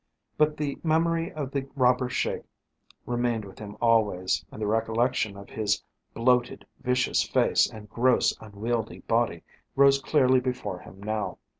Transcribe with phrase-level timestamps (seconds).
[0.35, 2.41] But the memory of the robber Sheik
[3.05, 5.83] remained with him always, and the recollection of his
[6.15, 9.43] bloated, vicious face and gross, unwieldy body
[9.75, 11.37] rose clearly before him now.